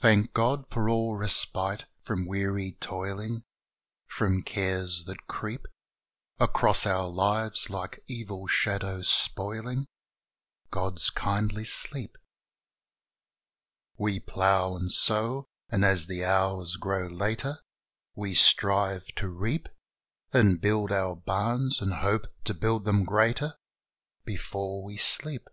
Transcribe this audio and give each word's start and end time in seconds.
Thank 0.00 0.32
God 0.34 0.70
for 0.70 0.88
all 0.88 1.16
respite 1.16 1.86
from 2.04 2.28
weary 2.28 2.76
toiling, 2.78 3.42
From 4.06 4.44
cares 4.44 5.04
that 5.06 5.26
creep 5.26 5.66
Across 6.38 6.86
our 6.86 7.08
lives 7.08 7.68
like 7.68 8.04
evil 8.06 8.46
shadows, 8.46 9.08
spoiling 9.08 9.88
God's 10.70 11.10
kindly 11.10 11.64
sleep. 11.64 12.16
We 13.98 14.20
plough 14.20 14.76
and 14.76 14.92
sow, 14.92 15.48
and, 15.68 15.84
as 15.84 16.06
the 16.06 16.24
hours 16.24 16.76
grow 16.76 17.08
later, 17.08 17.58
We 18.14 18.32
strive 18.32 19.08
to 19.16 19.28
reap. 19.28 19.68
And 20.32 20.60
build 20.60 20.92
our 20.92 21.16
barns, 21.16 21.80
and 21.80 21.94
hope 21.94 22.28
to 22.44 22.54
build 22.54 22.84
them 22.84 23.02
greater 23.04 23.56
Before 24.24 24.84
we 24.84 24.98
sleep. 24.98 25.48